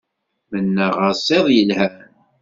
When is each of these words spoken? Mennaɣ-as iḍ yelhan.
Mennaɣ-as 0.51 1.27
iḍ 1.37 1.47
yelhan. 1.55 1.97